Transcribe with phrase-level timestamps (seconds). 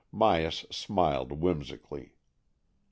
[0.11, 2.13] Myas smiled whimsically.